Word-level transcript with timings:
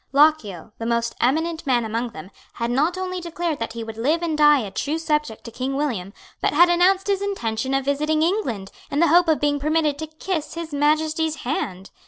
Lochiel, 0.13 0.71
the 0.79 0.85
most 0.87 1.13
eminent 1.21 1.67
man 1.67 1.85
among 1.85 2.09
them, 2.09 2.31
had 2.53 2.71
not 2.71 2.97
only 2.97 3.21
declared 3.21 3.59
that 3.59 3.73
he 3.73 3.83
would 3.83 3.97
live 3.99 4.23
and 4.23 4.35
die 4.35 4.61
a 4.61 4.71
true 4.71 4.97
subject 4.97 5.43
to 5.43 5.51
King 5.51 5.75
William, 5.75 6.11
but 6.41 6.53
had 6.53 6.69
announced 6.69 7.05
his 7.05 7.21
intention 7.21 7.75
of 7.75 7.85
visiting 7.85 8.23
England, 8.23 8.71
in 8.89 8.99
the 8.99 9.09
hope 9.09 9.27
of 9.27 9.39
being 9.39 9.59
permitted 9.59 9.99
to 9.99 10.07
kiss 10.07 10.55
His 10.55 10.73
Majesty's 10.73 11.43
hand. 11.45 11.91